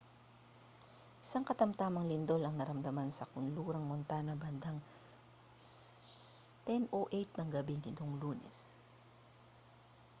[1.23, 4.77] isang katamtamang lindol ang naramdaman sa kanlurang montana bandang
[6.65, 8.57] 10:08 ng gabi nitong lunes